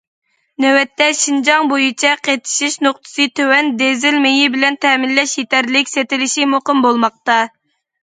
نۆۋەتتە، 0.63 1.09
شىنجاڭ 1.23 1.69
بويىچە 1.73 2.15
قېتىشىش 2.29 2.79
نۇقتىسى 2.87 3.29
تۆۋەن 3.41 3.71
دىزېل 3.85 4.19
مېيى 4.27 4.51
بىلەن 4.57 4.81
تەمىنلەش 4.89 5.39
يېتەرلىك، 5.43 5.97
سېتىلىشى 5.97 6.53
مۇقىم 6.59 6.87
بولماقتا. 6.91 7.43